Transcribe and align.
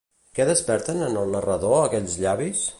Què 0.37 0.47
desperten 0.49 1.03
en 1.09 1.21
el 1.25 1.29
narrador, 1.37 1.79
aquells 1.85 2.19
llavis? 2.27 2.69